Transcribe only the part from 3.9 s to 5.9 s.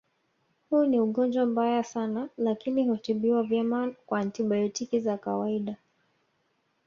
kwa antibayotiki za kawaida